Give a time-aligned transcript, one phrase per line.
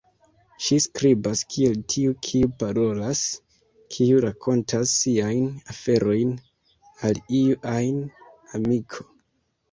[0.67, 3.19] Ŝi skribas kiel tiu kiu parolas,
[3.95, 5.43] kiu rakontas siajn
[5.73, 6.31] aferojn
[7.11, 8.01] al iu ajn
[8.61, 9.07] amiko.